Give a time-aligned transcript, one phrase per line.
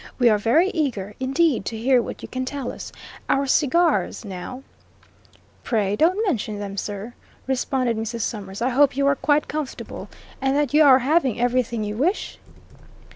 [0.17, 2.91] "We are very eager, indeed, to hear what you can tell us.
[3.29, 4.63] Our cigars, now"
[5.63, 7.13] "Pray, don't mention them, sir,"
[7.45, 8.21] responded Mrs.
[8.21, 8.63] Summers.
[8.63, 10.09] "I hope you are quite comfortable,
[10.41, 12.39] and that you are having everything you wish?"